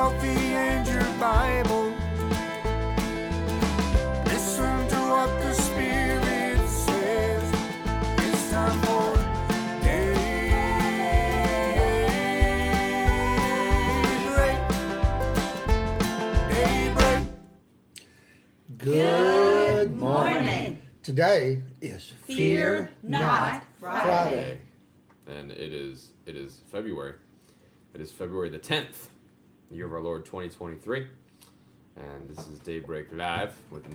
[0.00, 1.92] coffee and your Bible.
[4.24, 7.52] Listen to what the Spirit says.
[8.16, 9.14] It's time for
[9.84, 10.40] daybreak.
[16.48, 17.26] Daybreak.
[18.78, 20.44] Good morning.
[20.44, 20.78] morning.
[21.02, 24.60] Today is Fear Not Friday.
[25.26, 27.16] and it is it is February.
[27.92, 28.58] It is February the
[29.70, 31.06] year of our Lord twenty twenty three,
[31.96, 33.90] and this is Daybreak Live with the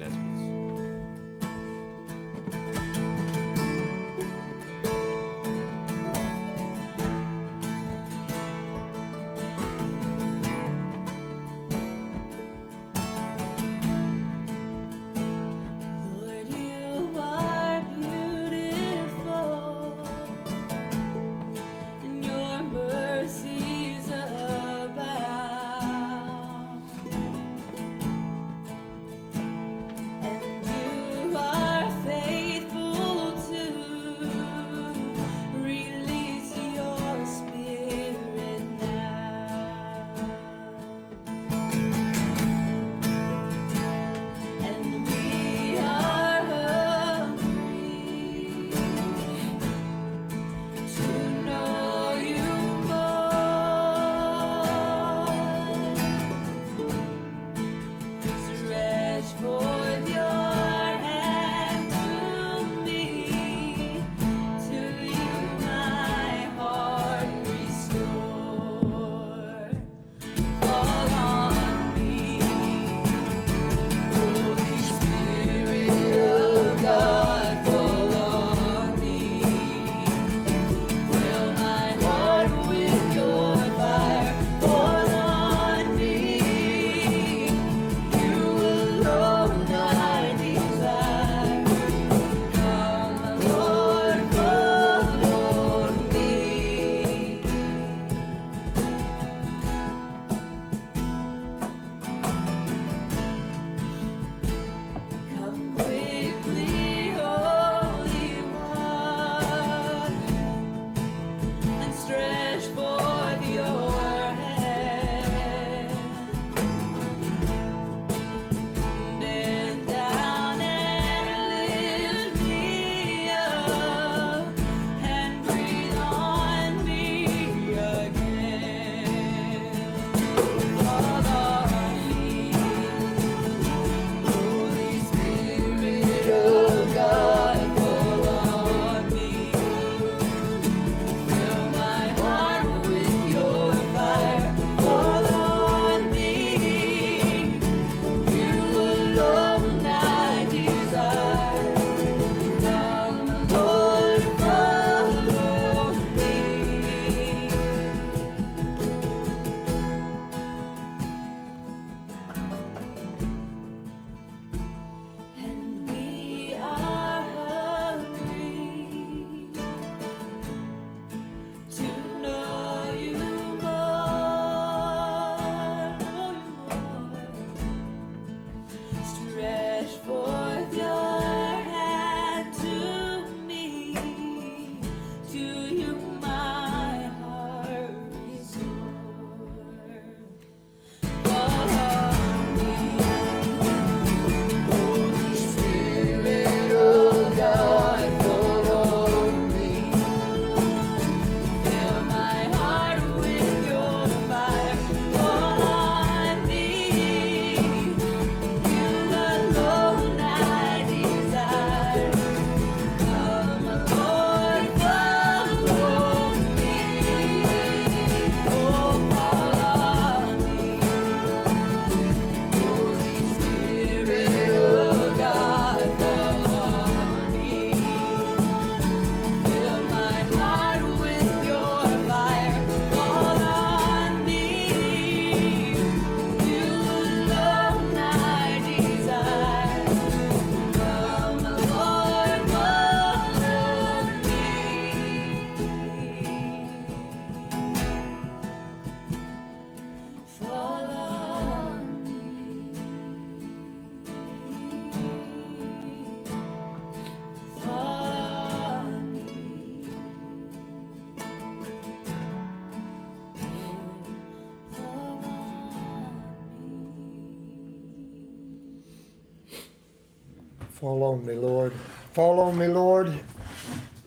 [271.15, 271.71] on me, Lord.
[272.13, 273.17] Fall on me, Lord.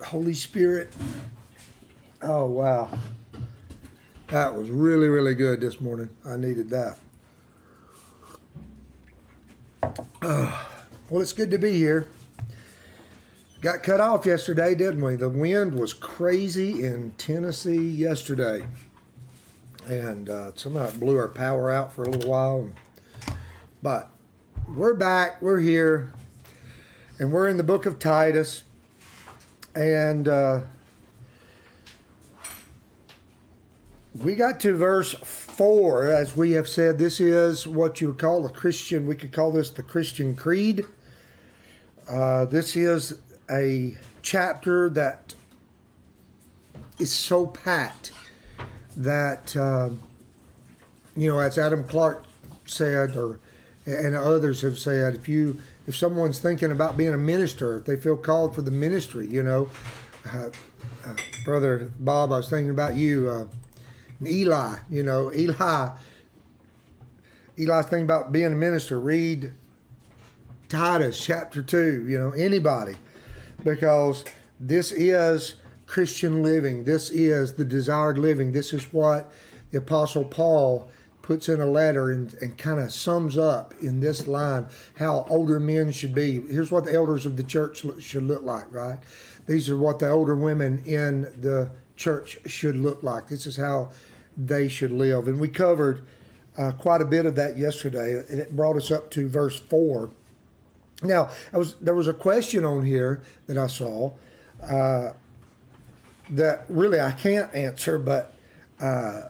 [0.04, 0.92] Holy Spirit.
[2.20, 2.90] Oh, wow.
[4.26, 6.10] That was really, really good this morning.
[6.26, 6.98] I needed that.
[10.20, 10.64] Uh,
[11.08, 12.08] well, it's good to be here.
[13.62, 15.16] Got cut off yesterday, didn't we?
[15.16, 18.66] The wind was crazy in Tennessee yesterday.
[19.86, 22.68] And uh, somehow it blew our power out for a little while.
[23.82, 24.10] But
[24.68, 26.12] we're back, we're here,
[27.18, 28.62] and we're in the book of Titus.
[29.74, 30.60] And uh,
[34.14, 38.44] we got to verse 4, as we have said, this is what you would call
[38.46, 40.84] a Christian, we could call this the Christian Creed.
[42.08, 43.18] Uh, this is
[43.50, 45.34] a chapter that
[46.98, 48.12] is so packed
[48.96, 50.00] that, um,
[51.16, 52.24] you know, as Adam Clarke
[52.64, 53.38] said, or
[53.86, 57.96] and others have said, if you if someone's thinking about being a minister, if they
[57.96, 59.70] feel called for the ministry, you know,
[60.30, 60.50] uh,
[61.06, 61.14] uh,
[61.46, 63.46] brother Bob, I was thinking about you, uh,
[64.24, 64.76] Eli.
[64.90, 65.88] You know, Eli.
[67.56, 69.00] Eli's thinking about being a minister.
[69.00, 69.50] Read
[70.68, 72.06] Titus chapter two.
[72.06, 72.94] You know, anybody,
[73.64, 74.24] because
[74.60, 75.54] this is
[75.86, 76.84] Christian living.
[76.84, 78.52] This is the desired living.
[78.52, 79.32] This is what
[79.70, 80.90] the Apostle Paul
[81.28, 84.66] puts in a letter and, and kind of sums up in this line
[84.96, 86.40] how older men should be.
[86.48, 88.98] Here's what the elders of the church should look like, right?
[89.46, 93.28] These are what the older women in the church should look like.
[93.28, 93.90] This is how
[94.38, 95.28] they should live.
[95.28, 96.06] And we covered
[96.56, 100.08] uh, quite a bit of that yesterday, and it brought us up to verse 4.
[101.02, 104.12] Now, I was there was a question on here that I saw
[104.62, 105.10] uh,
[106.30, 108.34] that really I can't answer, but
[108.80, 109.24] uh,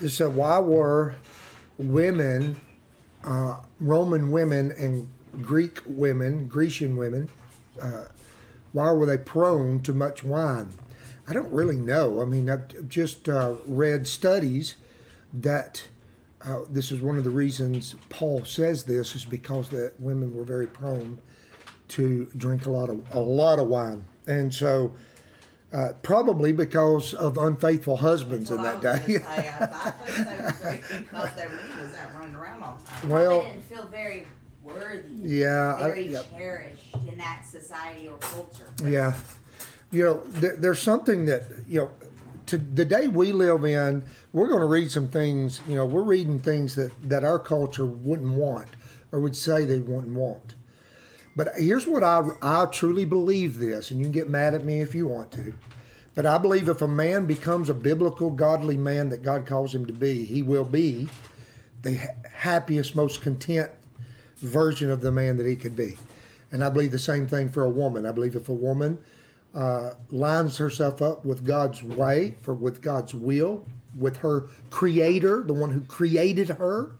[0.00, 1.14] it said, why were
[1.78, 2.60] women,
[3.24, 5.08] uh, Roman women and
[5.40, 7.28] Greek women, Grecian women,
[7.80, 8.04] uh,
[8.72, 10.72] why were they prone to much wine?
[11.28, 12.20] I don't really know.
[12.20, 14.76] I mean, I've just uh, read studies
[15.32, 15.82] that
[16.44, 20.44] uh, this is one of the reasons Paul says this is because that women were
[20.44, 21.18] very prone
[21.88, 24.92] to drink a lot of a lot of wine, and so
[25.72, 29.00] uh, probably because of unfaithful husbands in that day.
[29.06, 30.52] Say, I thought they was
[30.90, 33.08] because their men was out running around all the time.
[33.08, 34.26] Well- they didn't feel very
[34.62, 36.30] worthy, yeah, I, very yep.
[36.36, 38.68] cherished in that society or culture.
[38.84, 39.14] Yeah.
[39.90, 41.90] You know, there, there's something that, you know,
[42.46, 46.02] to the day we live in, we're going to read some things, you know, we're
[46.02, 48.68] reading things that, that our culture wouldn't want
[49.10, 50.54] or would say they wouldn't want.
[51.34, 54.80] But here's what I, I truly believe this, and you can get mad at me
[54.80, 55.54] if you want to.
[56.14, 59.86] But I believe if a man becomes a biblical, godly man that God calls him
[59.86, 61.08] to be, he will be
[61.82, 61.98] the
[62.30, 63.70] happiest, most content
[64.38, 65.96] version of the man that he could be.
[66.50, 68.04] And I believe the same thing for a woman.
[68.04, 68.98] I believe if a woman
[69.54, 73.64] uh, lines herself up with God's way, for with God's will,
[73.96, 76.92] with her creator, the one who created her,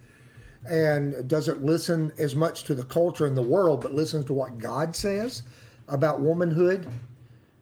[0.68, 4.58] and doesn't listen as much to the culture in the world, but listens to what
[4.58, 5.42] God says
[5.88, 6.86] about womanhood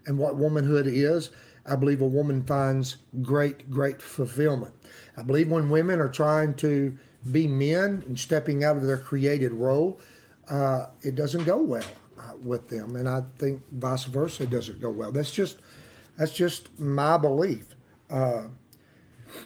[0.07, 1.31] and what womanhood is,
[1.67, 4.75] I believe a woman finds great, great fulfillment.
[5.17, 6.97] I believe when women are trying to
[7.31, 10.01] be men and stepping out of their created role,
[10.49, 11.85] uh, it doesn't go well
[12.19, 15.13] uh, with them, and I think vice versa doesn't go well.
[15.13, 15.59] That's just
[16.17, 17.75] that's just my belief.
[18.11, 18.45] Uh,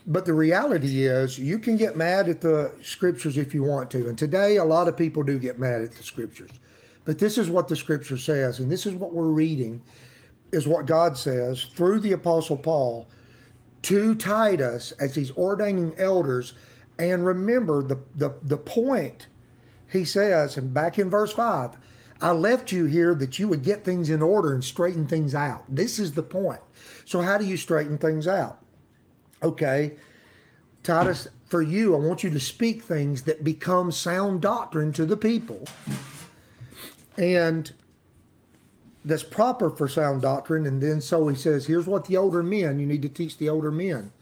[0.06, 4.08] but the reality is, you can get mad at the scriptures if you want to,
[4.08, 6.50] and today a lot of people do get mad at the scriptures.
[7.04, 9.82] But this is what the scripture says, and this is what we're reading,
[10.52, 13.08] is what God says through the apostle Paul
[13.82, 16.54] to Titus as he's ordaining elders.
[16.98, 19.26] And remember the, the, the point
[19.90, 21.76] he says, and back in verse 5,
[22.20, 25.64] I left you here that you would get things in order and straighten things out.
[25.68, 26.60] This is the point.
[27.04, 28.63] So, how do you straighten things out?
[29.44, 29.92] Okay,
[30.82, 35.18] Titus, for you, I want you to speak things that become sound doctrine to the
[35.18, 35.68] people.
[37.18, 37.70] And
[39.04, 40.66] that's proper for sound doctrine.
[40.66, 43.50] And then so he says, here's what the older men, you need to teach the
[43.50, 44.12] older men.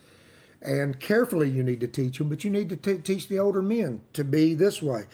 [0.61, 3.63] And carefully you need to teach them, but you need to t- teach the older
[3.63, 5.05] men to be this way.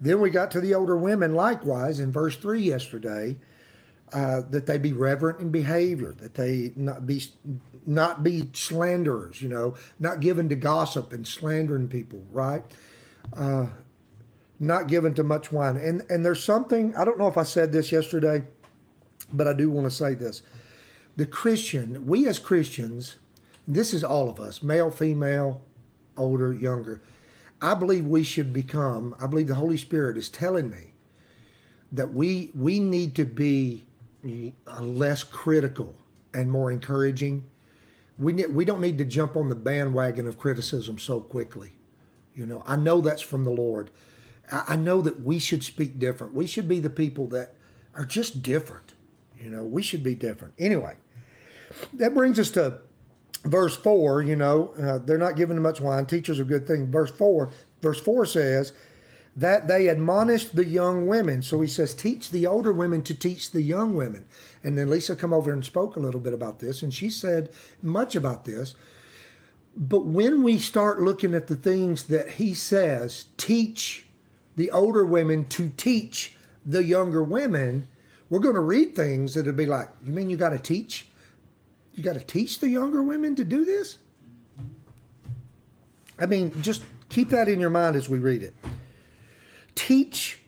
[0.00, 3.36] Then we got to the older women likewise in verse 3 yesterday.
[4.12, 7.22] Uh, that they be reverent in behavior, that they not be
[7.86, 12.64] not be slanderers, you know, not given to gossip and slandering people, right?
[13.36, 13.66] Uh,
[14.60, 15.76] not given to much wine.
[15.76, 18.42] And and there's something I don't know if I said this yesterday,
[19.32, 20.42] but I do want to say this.
[21.16, 23.16] The Christian, we as Christians,
[23.66, 25.60] this is all of us, male, female,
[26.16, 27.02] older, younger.
[27.60, 30.94] I believe we should become, I believe the Holy Spirit is telling me
[31.92, 33.84] that we we need to be
[34.80, 35.94] less critical
[36.34, 37.44] and more encouraging.
[38.18, 41.72] We ne- we don't need to jump on the bandwagon of criticism so quickly.
[42.34, 43.90] You know, I know that's from the Lord.
[44.50, 46.34] I, I know that we should speak different.
[46.34, 47.54] We should be the people that
[47.94, 48.94] are just different.
[49.40, 50.54] You know, we should be different.
[50.58, 50.96] Anyway,
[51.94, 52.80] that brings us to
[53.44, 56.90] verse 4 you know uh, they're not giving much wine teachers are a good thing
[56.90, 58.72] verse 4 verse 4 says
[59.38, 63.50] that they admonished the young women so he says teach the older women to teach
[63.50, 64.24] the young women
[64.64, 67.50] and then lisa come over and spoke a little bit about this and she said
[67.82, 68.74] much about this
[69.76, 74.06] but when we start looking at the things that he says teach
[74.56, 77.86] the older women to teach the younger women
[78.30, 81.08] we're going to read things that'll be like you mean you got to teach
[81.98, 83.98] you got to teach the younger women to do this?
[86.16, 88.54] I mean, just keep that in your mind as we read it.
[89.78, 90.40] Teach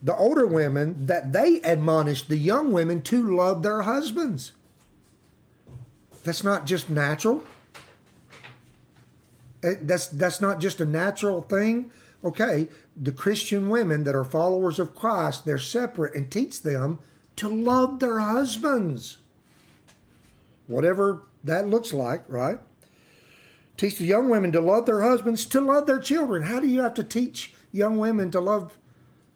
[0.00, 4.52] the older women that they admonish the young women to love their husbands.
[6.22, 7.42] That's not just natural.
[9.64, 11.90] Eh, That's that's not just a natural thing.
[12.24, 17.00] Okay, the Christian women that are followers of Christ, they're separate and teach them
[17.36, 19.18] to love their husbands
[20.66, 22.58] whatever that looks like, right?
[23.76, 26.44] Teach the young women to love their husbands, to love their children.
[26.44, 28.78] How do you have to teach young women to love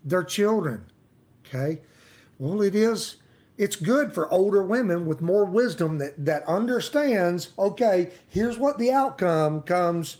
[0.05, 0.87] their children?
[1.47, 1.81] Okay.
[2.39, 3.17] Well, it is,
[3.59, 8.93] it's good for older women with more wisdom that, that understands, okay, here's what the
[8.93, 10.19] outcome comes.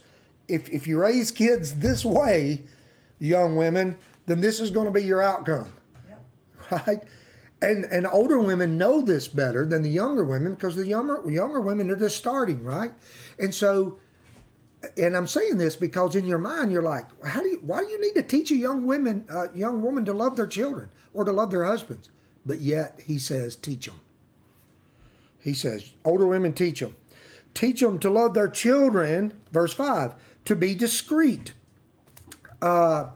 [0.49, 2.63] If, if you raise kids this way,
[3.19, 3.97] young women,
[4.27, 5.73] then this is going to be your outcome
[6.71, 7.03] right?
[7.63, 11.61] And and older women know this better than the younger women because the younger younger
[11.61, 12.93] women are just starting, right?
[13.39, 13.99] And so,
[14.97, 17.61] and I'm saying this because in your mind you're like, how do you?
[17.63, 20.47] Why do you need to teach a young women, uh, young woman to love their
[20.47, 22.11] children or to love their husbands?
[22.47, 24.01] But yet he says, teach them.
[25.43, 26.97] He says, older women teach them,
[27.55, 29.35] teach them to love their children.
[29.53, 30.15] Verse five,
[30.47, 31.53] to be discreet,
[32.63, 33.09] uh,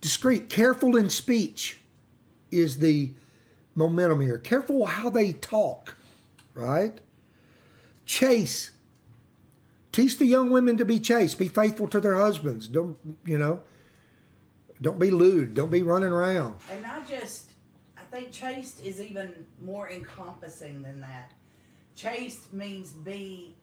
[0.00, 1.78] discreet, careful in speech
[2.50, 3.10] is the
[3.74, 4.38] momentum here.
[4.38, 5.94] Careful how they talk,
[6.54, 6.98] right?
[8.04, 8.70] Chase.
[9.98, 12.68] Teach the young women to be chaste, be faithful to their husbands.
[12.68, 13.58] Don't, you know,
[14.80, 15.54] don't be lewd.
[15.54, 16.54] Don't be running around.
[16.70, 17.50] And I just,
[17.96, 21.32] I think chaste is even more encompassing than that.
[21.96, 23.56] Chaste means be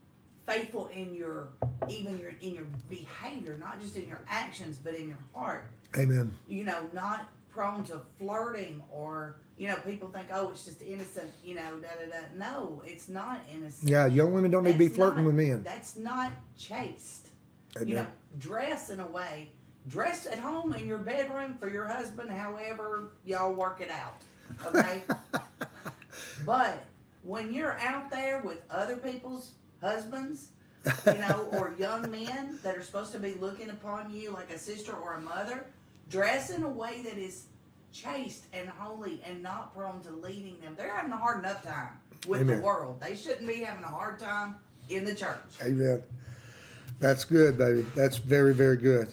[0.45, 1.47] faithful in your,
[1.87, 5.71] even your, in your behavior, not just in your actions, but in your heart.
[5.97, 6.33] Amen.
[6.49, 11.31] You know, not prone to flirting or, you know, people think, oh, it's just innocent,
[11.43, 12.25] you know, da da da.
[12.37, 13.89] No, it's not innocent.
[13.89, 15.63] Yeah, young women don't need to be That's flirting not- with men.
[15.63, 17.29] That's not chaste.
[17.79, 18.07] Uh, you know,
[18.39, 19.49] dress in a way,
[19.89, 24.21] dress at home in your bedroom for your husband, however y'all work it out.
[24.65, 25.03] Okay?
[26.45, 26.85] but
[27.23, 30.49] when you're out there with other people's husbands,
[31.05, 34.57] you know, or young men that are supposed to be looking upon you like a
[34.57, 35.65] sister or a mother,
[36.09, 37.45] dress in a way that is
[38.05, 40.75] chaste and holy and not prone to leading them.
[40.77, 41.89] They're having a hard enough time
[42.27, 42.57] with Amen.
[42.57, 42.99] the world.
[43.01, 44.55] They shouldn't be having a hard time
[44.89, 45.37] in the church.
[45.63, 46.03] Amen.
[46.99, 47.85] That's good, baby.
[47.95, 49.07] That's very, very good.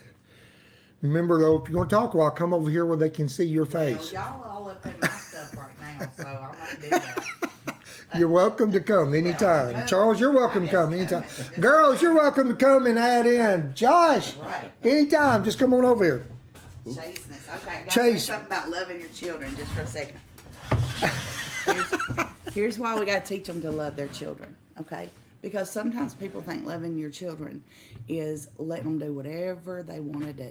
[1.00, 3.28] Remember, though, if you're going to talk a while, come over here where they can
[3.28, 4.12] see your face.
[4.12, 7.28] Well, y'all all up in my stuff right now, so I'm not doing that.
[8.18, 9.86] You're welcome to come anytime.
[9.86, 11.24] Charles, you're welcome to come anytime.
[11.58, 13.72] Girls, you're welcome to come and add in.
[13.74, 14.70] Josh, Right.
[14.84, 15.42] anytime.
[15.44, 16.26] Just come on over here.
[16.84, 17.46] Chasteness.
[17.56, 18.24] Okay, Chase.
[18.26, 20.18] something about loving your children just for a second.
[21.64, 21.94] Here's,
[22.54, 25.08] here's why we gotta teach them to love their children, okay?
[25.42, 27.62] Because sometimes people think loving your children
[28.08, 30.50] is letting them do whatever they want to do.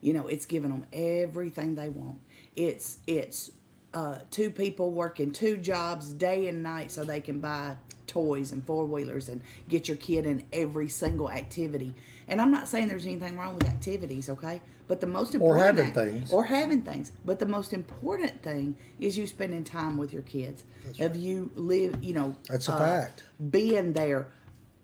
[0.00, 2.20] You know, it's giving them everything they want.
[2.54, 3.50] It's it's
[3.92, 8.64] uh, two people working two jobs day and night so they can buy toys and
[8.64, 11.94] four wheelers and get your kid in every single activity.
[12.28, 14.60] And I'm not saying there's anything wrong with activities, okay?
[14.88, 16.32] But the most important Or having things.
[16.32, 17.12] or having things.
[17.24, 20.64] But the most important thing is you spending time with your kids.
[20.98, 23.24] Of you live, you know, That's a uh, fact.
[23.50, 24.28] being there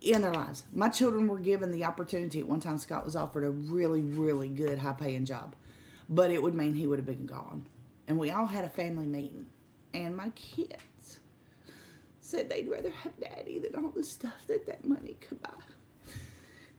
[0.03, 0.65] in their lives.
[0.75, 2.77] My children were given the opportunity at one time.
[2.79, 5.57] Scott was offered a really, really good, high paying job,
[6.11, 7.67] but it would mean he would have been gone.
[8.07, 9.47] And we all had a family meeting,
[9.95, 11.21] and my kids
[12.21, 15.49] said they'd rather have daddy than all the stuff that that money could buy.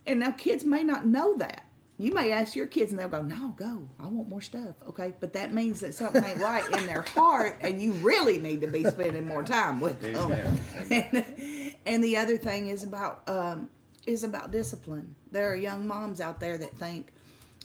[0.06, 1.65] And now kids may not know that.
[1.98, 3.88] You may ask your kids and they'll go, No, go.
[4.00, 4.76] I want more stuff.
[4.90, 5.14] Okay.
[5.20, 8.68] But that means that something ain't right in their heart and you really need to
[8.68, 10.60] be spending more time with them.
[10.92, 13.70] and, and the other thing is about um,
[14.06, 15.16] is about discipline.
[15.32, 17.12] There are young moms out there that think,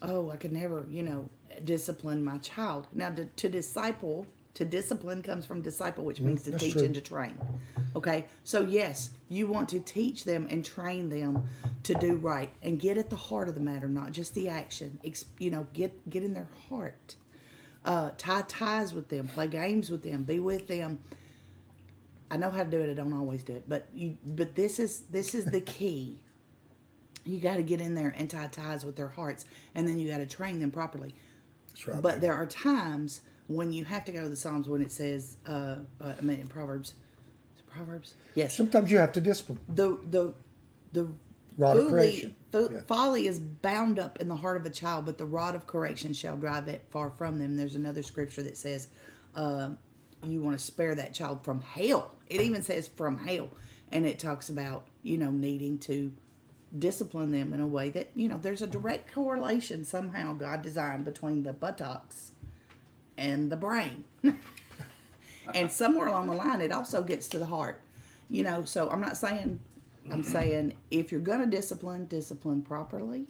[0.02, 1.28] Oh, I could never, you know,
[1.64, 2.86] discipline my child.
[2.94, 6.84] Now, to, to disciple, to discipline comes from disciple, which means to that's teach true.
[6.84, 7.38] and to train.
[7.94, 11.48] Okay, so yes, you want to teach them and train them
[11.84, 14.98] to do right and get at the heart of the matter, not just the action.
[15.04, 17.16] Ex- you know, get get in their heart.
[17.84, 20.98] Uh, tie ties with them, play games with them, be with them.
[22.30, 22.90] I know how to do it.
[22.90, 24.18] I don't always do it, but you.
[24.24, 26.20] But this is this is the key.
[27.24, 30.08] You got to get in there and tie ties with their hearts, and then you
[30.08, 31.14] got to train them properly.
[31.68, 32.02] That's right.
[32.02, 35.36] But there are times when you have to go to the Psalms when it says,
[35.46, 39.58] uh, uh, I mean, in Proverbs, is it Proverbs, yes, Sometimes you have to discipline.
[39.68, 40.32] the the
[40.92, 41.08] the
[41.58, 42.36] Rod of correction.
[42.52, 42.80] fo- Yeah.
[42.86, 46.12] folly is bound up in the heart of a child, but the rod of correction
[46.12, 47.56] shall drive it far from them.
[47.56, 48.88] There's another scripture that says,
[49.34, 49.70] uh,
[50.24, 52.14] you want to spare that child from hell.
[52.28, 53.48] It even says from hell,
[53.90, 56.12] and it talks about you know needing to
[56.78, 61.04] discipline them in a way that you know there's a direct correlation somehow God designed
[61.04, 62.29] between the buttocks
[63.16, 64.04] and the brain.
[65.54, 67.80] and somewhere along the line it also gets to the heart
[68.28, 69.58] you know so i'm not saying
[70.10, 70.30] i'm mm-hmm.
[70.30, 73.26] saying if you're going to discipline discipline properly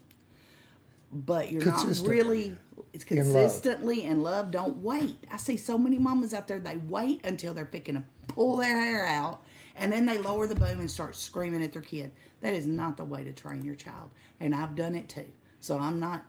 [1.13, 2.55] but you're not really
[2.93, 3.27] it's In love.
[3.27, 7.55] consistently in love don't wait i see so many mamas out there they wait until
[7.55, 9.43] they're picking to pull their hair out
[9.77, 12.97] and then they lower the boom and start screaming at their kid that is not
[12.97, 14.11] the way to train your child
[14.41, 15.27] and i've done it too
[15.61, 16.25] so i'm not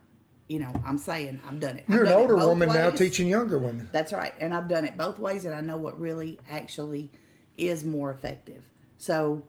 [0.51, 2.67] you know i'm saying i've done it I've You're an done it older both woman
[2.69, 2.99] now ways.
[2.99, 3.87] teaching younger women.
[3.93, 4.33] That's right.
[4.39, 7.09] And I've done it both ways and I know what really actually
[7.57, 8.63] is more effective.
[8.97, 9.43] So,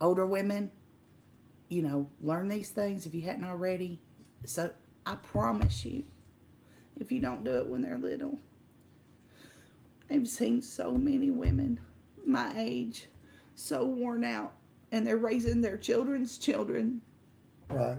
[0.00, 0.70] older women,
[1.68, 4.00] you know, learn these things if you hadn't already.
[4.46, 4.70] So,
[5.04, 6.04] I promise you,
[6.98, 8.38] if you don't do it when they're little,
[10.10, 11.80] I've seen so many women
[12.26, 13.08] my age
[13.54, 14.54] so worn out
[14.90, 17.02] and they're raising their children's children
[17.70, 17.98] Right.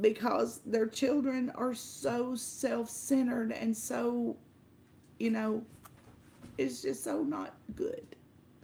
[0.00, 4.36] Because their children are so self-centered and so
[5.18, 5.62] you know
[6.58, 8.16] it's just so not good.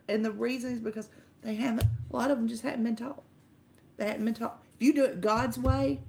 [0.08, 1.08] And the reason is because
[1.42, 3.22] they haven't a lot of them just haven't been taught.
[3.96, 4.62] They haven't been taught.
[4.76, 6.00] If you do it god's way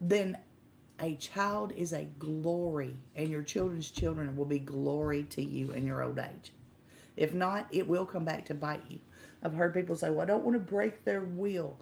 [0.00, 0.36] then
[1.00, 5.86] a child is a glory and your children's children will be glory to you in
[5.86, 6.52] your old age.
[7.16, 8.98] If not it will come back to bite you.
[9.44, 11.76] I've heard people say well i don't want to break their will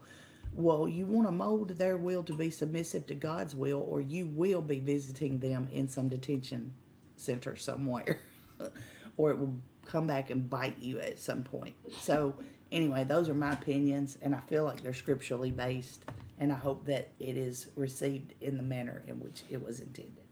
[0.54, 4.26] well, you want to mold their will to be submissive to God's will, or you
[4.26, 6.72] will be visiting them in some detention
[7.16, 8.20] center somewhere,
[9.16, 9.54] or it will
[9.86, 11.74] come back and bite you at some point.
[12.00, 12.34] So,
[12.72, 16.04] anyway, those are my opinions, and I feel like they're scripturally based,
[16.38, 20.24] and I hope that it is received in the manner in which it was intended.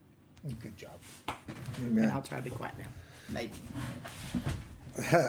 [0.62, 0.98] Good job.
[1.78, 2.86] And I'll try to be quiet now.
[3.28, 3.52] Maybe.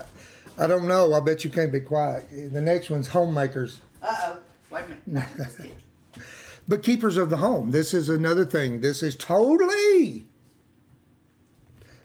[0.57, 1.13] I don't know.
[1.13, 2.27] I bet you can't be quiet.
[2.31, 3.81] The next one's homemakers.
[6.69, 7.71] But keepers of the home.
[7.71, 8.79] This is another thing.
[8.79, 10.27] This is totally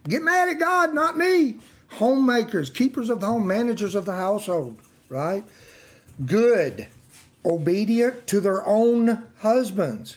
[0.08, 1.58] get mad at God, not me.
[1.88, 4.78] Homemakers, keepers of the home, managers of the household,
[5.10, 5.44] right?
[6.24, 6.88] Good,
[7.44, 10.16] obedient to their own husbands.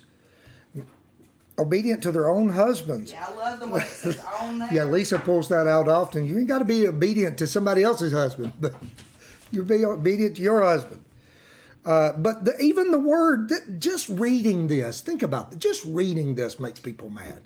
[1.59, 3.11] Obedient to their own husbands.
[3.11, 4.69] yeah, I love the way it says there.
[4.71, 6.25] Yeah, Lisa pulls that out often.
[6.25, 8.75] You ain't got to be obedient to somebody else's husband, but
[9.51, 11.03] you be obedient to your husband.
[11.87, 15.59] Uh, but the, even the word, th- just reading this, think about it.
[15.59, 17.39] Just reading this makes people mad.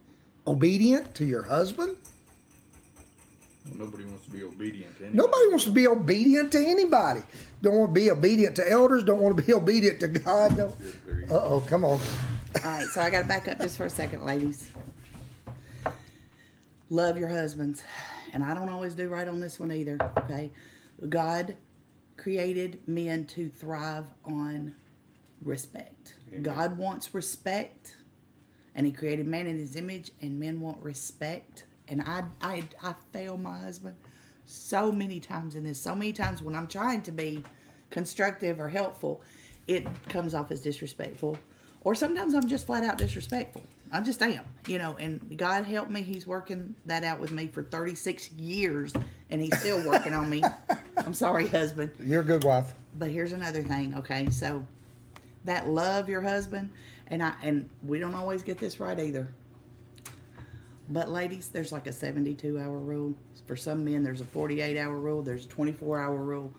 [0.47, 1.95] Obedient to your husband?
[3.77, 5.17] Nobody wants to be obedient to anybody.
[5.17, 7.21] Nobody wants to be obedient to anybody.
[7.61, 9.03] Don't want to be obedient to elders.
[9.03, 10.59] Don't want to be obedient to God.
[10.59, 10.73] Uh
[11.29, 11.99] oh, come on.
[12.55, 14.71] All right, so I got to back up just for a second, ladies.
[16.89, 17.83] Love your husbands.
[18.33, 20.49] And I don't always do right on this one either, okay?
[21.07, 21.55] God
[22.17, 24.75] created men to thrive on
[25.43, 26.15] respect.
[26.41, 27.95] God wants respect,
[28.75, 31.65] and He created man in His image, and men want respect.
[31.87, 33.95] And I, I, I fail my husband
[34.45, 35.79] so many times in this.
[35.79, 37.43] So many times when I'm trying to be
[37.89, 39.21] constructive or helpful,
[39.67, 41.37] it comes off as disrespectful.
[41.81, 43.63] Or sometimes I'm just flat out disrespectful.
[43.93, 46.01] I just am, you know, and God help me.
[46.01, 48.93] He's working that out with me for 36 years
[49.29, 50.43] and he's still working on me.
[50.97, 51.91] I'm sorry, husband.
[51.99, 52.73] You're a good wife.
[52.97, 54.29] But here's another thing, okay?
[54.29, 54.65] So
[55.43, 56.69] that love your husband,
[57.07, 59.33] and I and we don't always get this right either.
[60.89, 63.15] But ladies, there's like a 72 hour rule.
[63.47, 65.21] For some men, there's a 48 hour rule.
[65.21, 66.53] There's a 24 hour rule.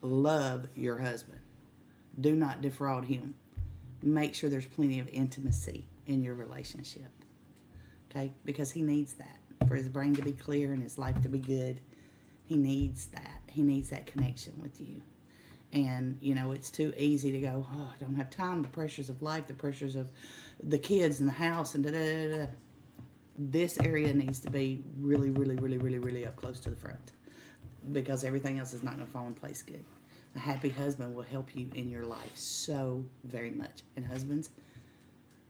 [0.00, 1.40] Love your husband.
[2.20, 3.34] Do not defraud him.
[4.02, 7.10] Make sure there's plenty of intimacy in your relationship.
[8.10, 8.32] Okay?
[8.44, 11.38] Because he needs that for his brain to be clear and his life to be
[11.38, 11.80] good.
[12.44, 13.40] He needs that.
[13.50, 15.02] He needs that connection with you.
[15.72, 18.60] And, you know, it's too easy to go, oh, I don't have time.
[18.62, 20.10] The pressures of life, the pressures of
[20.62, 22.46] the kids and the house and da da da da.
[23.38, 27.12] This area needs to be really, really, really, really, really up close to the front
[27.90, 29.84] because everything else is not going to fall in place good.
[30.36, 33.82] A happy husband will help you in your life so very much.
[33.96, 34.50] And husbands,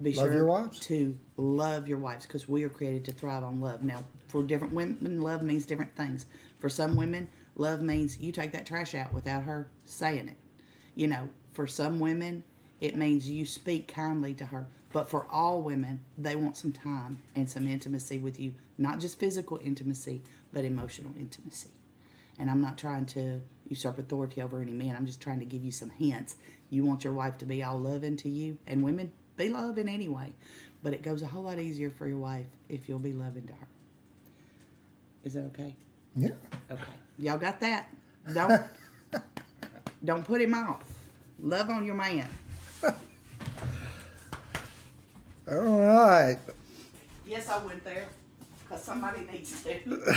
[0.02, 0.80] be Love sure your wives.
[0.80, 3.82] to love your wives because we are created to thrive on love.
[3.82, 6.26] Now, for different women, love means different things.
[6.60, 10.36] For some women, love means you take that trash out without her saying it.
[10.94, 12.44] You know, for some women,
[12.80, 14.66] it means you speak kindly to her.
[14.92, 19.18] But for all women, they want some time and some intimacy with you, not just
[19.18, 21.70] physical intimacy, but emotional intimacy.
[22.38, 24.94] And I'm not trying to usurp authority over any man.
[24.96, 26.36] I'm just trying to give you some hints.
[26.68, 29.12] You want your wife to be all loving to you, and women
[29.42, 30.32] be loving anyway.
[30.82, 33.52] But it goes a whole lot easier for your wife if you'll be loving to
[33.52, 33.68] her.
[35.24, 35.76] Is that okay?
[36.16, 36.30] Yeah.
[36.70, 36.82] Okay.
[37.18, 37.88] Y'all got that?
[38.32, 38.62] Don't
[40.04, 40.82] don't put him off.
[41.40, 42.28] Love on your man.
[42.82, 42.94] All
[45.48, 46.38] right.
[47.26, 48.06] Yes, I went there.
[48.68, 50.14] Cause somebody needs to.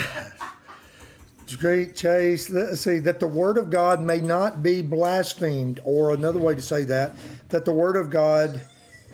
[1.59, 2.49] Great Chase.
[2.49, 6.61] Let's see that the word of God may not be blasphemed, or another way to
[6.61, 7.15] say that,
[7.49, 8.61] that the word of God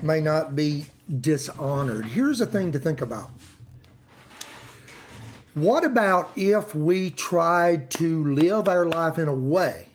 [0.04, 0.86] may not be
[1.20, 2.06] dishonored.
[2.06, 3.30] Here's a thing to think about.
[5.54, 9.90] What about if we tried to live our life in a way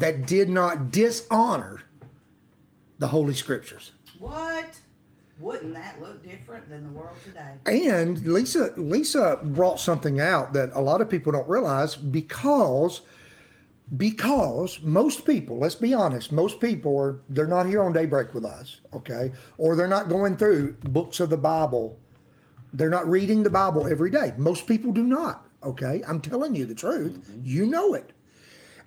[0.00, 1.82] that did not dishonor
[2.98, 3.92] the Holy Scriptures?
[4.18, 4.78] what?
[5.40, 7.54] Wouldn't that look different than the world today?
[7.66, 13.00] And Lisa Lisa brought something out that a lot of people don't realize because
[13.96, 18.44] because most people, let's be honest, most people are they're not here on daybreak with
[18.44, 19.32] us, okay?
[19.58, 21.98] Or they're not going through books of the Bible.
[22.72, 24.32] They're not reading the Bible every day.
[24.36, 26.02] Most people do not, okay?
[26.08, 27.12] I'm telling you the truth.
[27.12, 27.40] Mm-hmm.
[27.44, 28.10] You know it.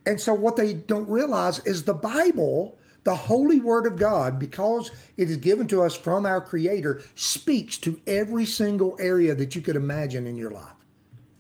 [0.06, 4.92] And so what they don't realize is the Bible, the holy word of God, because
[5.16, 9.62] it is given to us from our creator, speaks to every single area that you
[9.62, 10.77] could imagine in your life.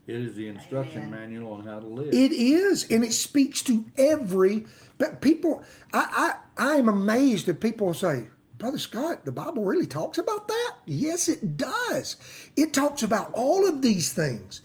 [0.08, 1.20] It is the instruction Amen.
[1.20, 2.14] manual on how to live.
[2.14, 4.66] It is, and it speaks to every
[4.98, 9.86] but people I I I am amazed that people say, Brother Scott, the Bible really
[9.86, 10.76] talks about that?
[10.86, 12.16] Yes, it does.
[12.56, 14.62] It talks about all of these things.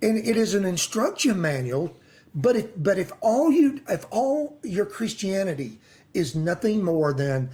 [0.00, 1.96] And it is an instruction manual,
[2.34, 5.80] but if but if all you if all your Christianity
[6.14, 7.50] is nothing more than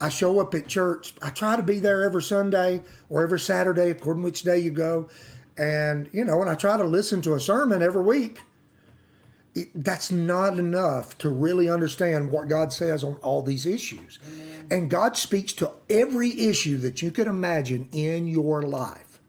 [0.00, 3.90] I show up at church, I try to be there every Sunday or every Saturday,
[3.90, 5.08] according to which day you go.
[5.58, 8.40] And you know, and I try to listen to a sermon every week
[9.56, 14.18] it, that's not enough to really understand what God says on all these issues.
[14.70, 19.20] And God speaks to every issue that you could imagine in your life,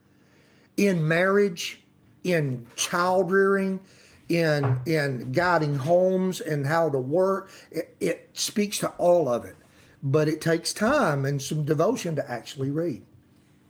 [0.75, 1.81] in marriage,
[2.23, 3.79] in child rearing,
[4.27, 7.49] in in guiding homes and how to work.
[7.71, 9.55] It, it speaks to all of it,
[10.03, 13.05] but it takes time and some devotion to actually read.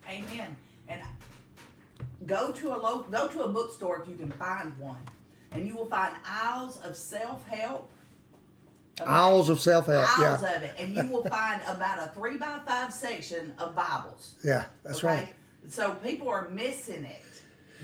[0.10, 0.56] Amen.
[2.28, 5.00] Go to a local, go to a bookstore if you can find one,
[5.52, 7.90] and you will find aisles of self help.
[9.06, 10.06] Aisles of self help.
[10.20, 13.76] Aisles Yeah, of it, and you will find about a three by five section of
[13.76, 14.34] Bibles.
[14.44, 15.34] yeah, that's right.
[15.70, 17.22] So people are missing it.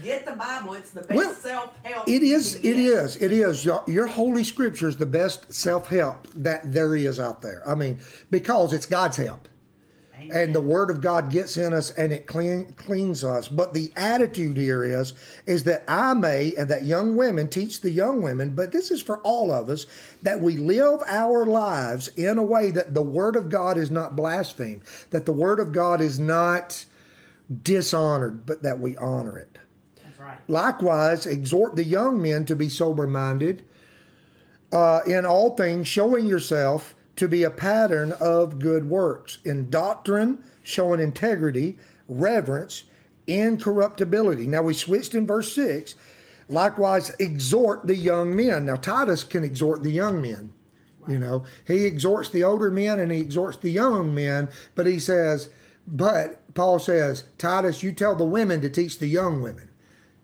[0.04, 2.10] Get the Bible; it's the best Well, self help.
[2.10, 2.56] It is.
[2.56, 3.16] It is.
[3.18, 3.64] It is.
[3.64, 7.62] Your, your Holy Scripture is the best self help that there is out there.
[7.68, 8.00] I mean,
[8.32, 9.48] because it's God's help,
[10.32, 13.48] and the Word of God gets in us and it clean, cleans us.
[13.48, 15.14] But the attitude here is,
[15.46, 19.02] is that I may and that young women teach the young women, but this is
[19.02, 19.86] for all of us
[20.22, 24.16] that we live our lives in a way that the Word of God is not
[24.16, 26.86] blasphemed, that the Word of God is not
[27.64, 29.58] dishonored, but that we honor it.
[30.04, 30.38] That's right.
[30.48, 33.66] Likewise, exhort the young men to be sober minded
[34.72, 40.44] uh, in all things, showing yourself to be a pattern of good works, in doctrine,
[40.64, 42.84] showing integrity, reverence,
[43.28, 44.48] incorruptibility.
[44.48, 45.96] Now we switched in verse 6.
[46.50, 48.66] Likewise, exhort the young men.
[48.66, 50.52] Now, Titus can exhort the young men.
[51.08, 55.00] You know, he exhorts the older men and he exhorts the young men, but he
[55.00, 55.50] says,
[55.86, 59.70] but Paul says, Titus, you tell the women to teach the young women.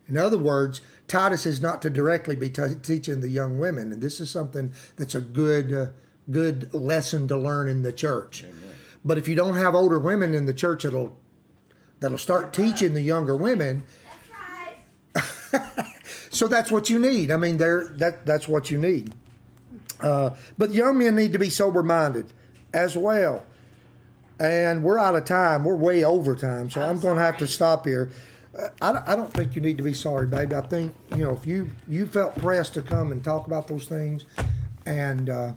[0.08, 4.02] In other words, Titus is not to directly be t- teaching the young women, and
[4.02, 5.88] this is something that's a good, uh,
[6.32, 8.46] good lesson to learn in the church.
[9.06, 11.18] But if you don't have older women in the church, that'll
[12.00, 13.84] that'll start teaching the younger women.
[16.30, 17.32] so that's what you need.
[17.32, 19.14] I mean, there that that's what you need.
[20.02, 22.32] Uh, but young men need to be sober minded
[22.74, 23.46] as well.
[24.40, 25.66] And we're out of time.
[25.66, 28.10] We're way over time, so I'm, going to have to stop here.
[28.58, 30.56] Uh, I, don't- I don't think you need to be sorry, baby.
[30.56, 33.86] I think you know if you you felt pressed to come and talk about those
[33.86, 34.26] things,
[34.86, 35.54] And uh,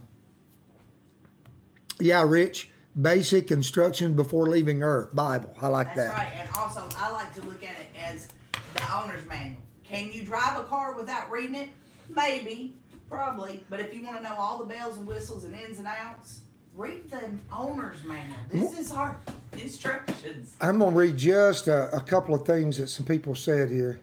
[1.99, 2.69] yeah, Rich,
[3.01, 5.55] basic instruction before leaving Earth, Bible.
[5.61, 6.07] I like that.
[6.07, 6.17] That's that.
[6.17, 6.33] right.
[6.39, 9.57] And also, I like to look at it as the owner's manual.
[9.83, 11.69] Can you drive a car without reading it?
[12.09, 12.73] Maybe,
[13.09, 13.63] probably.
[13.69, 16.41] But if you want to know all the bells and whistles and ins and outs,
[16.75, 18.37] read the owner's manual.
[18.51, 19.17] This is our
[19.53, 20.55] instructions.
[20.59, 23.99] I'm going to read just a, a couple of things that some people said here.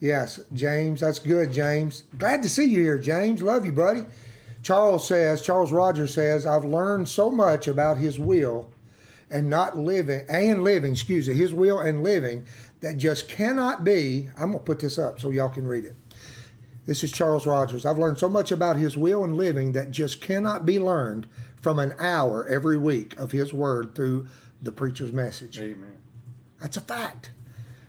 [0.00, 2.04] Yes, James, that's good, James.
[2.16, 3.42] Glad to see you here, James.
[3.42, 4.04] Love you, buddy.
[4.68, 8.70] Charles says, Charles Rogers says, I've learned so much about his will
[9.30, 12.44] and not living, and living, excuse me, his will and living
[12.80, 14.28] that just cannot be.
[14.36, 15.96] I'm going to put this up so y'all can read it.
[16.84, 17.86] This is Charles Rogers.
[17.86, 21.26] I've learned so much about his will and living that just cannot be learned
[21.62, 24.28] from an hour every week of his word through
[24.60, 25.58] the preacher's message.
[25.58, 25.96] Amen.
[26.60, 27.30] That's a fact.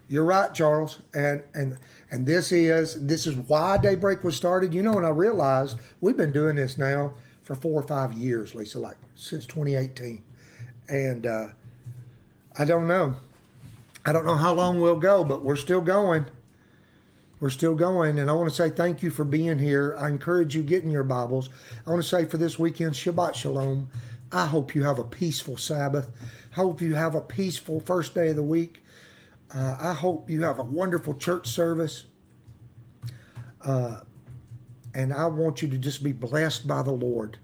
[0.07, 0.99] You're right, Charles.
[1.13, 1.77] And and
[2.11, 4.73] and this is this is why Daybreak was started.
[4.73, 8.55] You know, and I realized we've been doing this now for four or five years,
[8.55, 10.23] Lisa, like since 2018.
[10.87, 11.47] And uh,
[12.57, 13.15] I don't know.
[14.05, 16.25] I don't know how long we'll go, but we're still going.
[17.39, 19.95] We're still going, and I want to say thank you for being here.
[19.97, 21.49] I encourage you getting your Bibles.
[21.87, 23.89] I want to say for this weekend, Shabbat Shalom.
[24.31, 26.09] I hope you have a peaceful Sabbath.
[26.51, 28.83] Hope you have a peaceful first day of the week.
[29.53, 32.05] Uh, I hope you have a wonderful church service.
[33.63, 34.01] Uh,
[34.93, 37.37] and I want you to just be blessed by the Lord.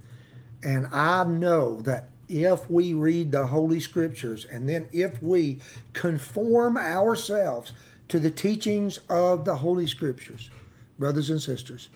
[0.64, 5.60] And I know that if we read the Holy Scriptures and then if we
[5.94, 7.74] conform ourselves
[8.08, 10.50] to the teachings of the Holy Scriptures,
[10.98, 11.90] brothers and sisters,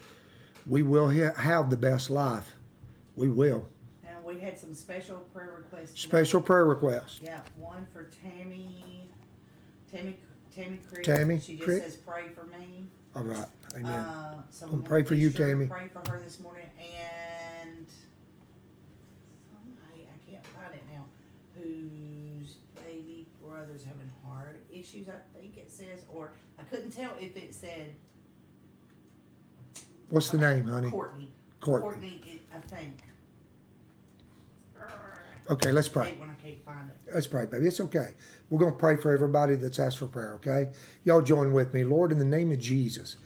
[0.68, 2.54] we will ha- have the best life.
[3.16, 3.68] We will.
[4.04, 6.00] Now, we had some special prayer requests.
[6.00, 7.20] Special prayer requests.
[7.24, 9.09] Yeah, one for Tammy,
[9.92, 10.18] Tammy,
[10.56, 11.04] Tammy Creek.
[11.04, 11.84] Tammy She just Creek?
[11.84, 12.86] says pray for me.
[13.16, 13.46] All right.
[13.76, 13.86] Amen.
[13.92, 15.66] Uh, so We'll we pray wanna for be you, sure to Tammy.
[15.68, 17.86] Pray for her this morning and
[19.52, 21.06] somebody, I can't find it now,
[21.56, 27.36] whose baby brother's having heart issues, I think it says, or I couldn't tell if
[27.36, 27.96] it said
[30.10, 30.90] What's the name, honey?
[30.90, 31.30] Courtney.
[31.62, 31.90] Courtney.
[31.90, 33.04] Courtney, I think.
[35.52, 36.10] Okay, let's pray.
[36.10, 37.14] hate when I can't find it.
[37.14, 37.68] Let's pray, baby.
[37.68, 38.10] It's okay.
[38.50, 40.70] We're going to pray for everybody that's asked for prayer, okay?
[41.04, 41.84] Y'all join with me.
[41.84, 43.18] Lord, in the name of Jesus,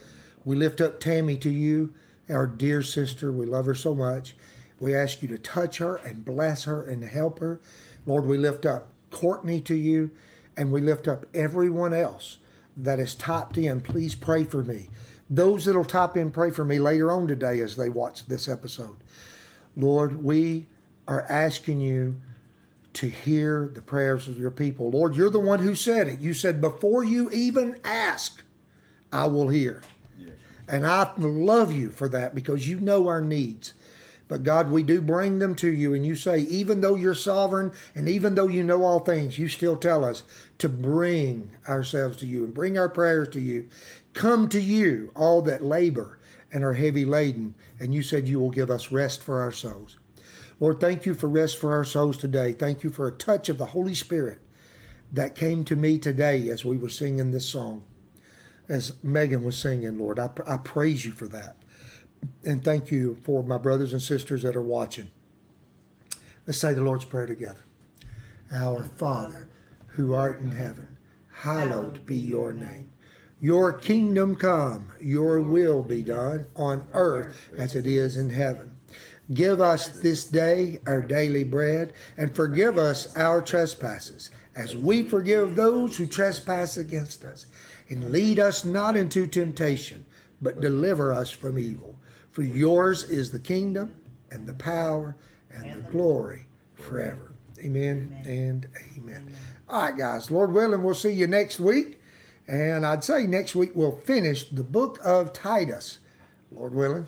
[0.44, 1.94] we lift up Tammy to you,
[2.30, 3.32] our dear sister.
[3.32, 4.36] We love her so much.
[4.80, 7.62] We ask you to touch her and bless her and help her.
[8.06, 10.12] Lord, we lift up Courtney to you,
[10.58, 12.38] and we lift up everyone else
[12.76, 13.80] that is typed in.
[13.80, 14.90] Please pray for me.
[15.30, 18.98] Those that'll type in, pray for me later on today as they watch this episode.
[19.78, 20.68] Lord, we
[21.08, 22.20] are asking you
[22.94, 24.92] to hear the prayers of your people.
[24.92, 26.20] Lord, you're the one who said it.
[26.20, 28.44] You said, before you even ask,
[29.12, 29.82] I will hear.
[30.68, 33.74] And I love you for that because you know our needs.
[34.28, 37.72] But God, we do bring them to you, and you say, even though you're sovereign
[37.94, 40.24] and even though you know all things, you still tell us
[40.60, 43.68] to bring ourselves to you and bring our prayers to you.
[44.14, 46.20] Come to you, all that labor
[46.54, 49.98] and are heavy laden, and you said you will give us rest for our souls.
[50.64, 52.54] Lord, thank you for rest for our souls today.
[52.54, 54.40] Thank you for a touch of the Holy Spirit
[55.12, 57.84] that came to me today as we were singing this song,
[58.70, 60.20] as Megan was singing, Lord.
[60.20, 61.58] I, I praise you for that.
[62.46, 65.12] And thank you for my brothers and sisters that are watching.
[66.48, 67.66] Let's say the Lord's Prayer together.
[68.54, 69.50] Our Father,
[69.88, 70.98] who art in heaven,
[71.30, 72.90] hallowed be your name.
[73.42, 78.73] Your kingdom come, your will be done on earth as it is in heaven.
[79.34, 85.56] Give us this day our daily bread, and forgive us our trespasses, as we forgive
[85.56, 87.46] those who trespass against us.
[87.90, 90.06] And lead us not into temptation,
[90.42, 91.96] but deliver us from evil.
[92.32, 93.94] For yours is the kingdom,
[94.32, 95.16] and the power,
[95.52, 97.32] and the glory forever.
[97.60, 99.34] Amen and amen.
[99.70, 100.30] All right, guys.
[100.30, 102.02] Lord willing, we'll see you next week.
[102.48, 106.00] And I'd say next week we'll finish the book of Titus,
[106.52, 107.08] Lord willing.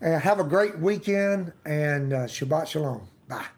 [0.00, 3.08] Have a great weekend and uh, Shabbat Shalom.
[3.28, 3.57] Bye.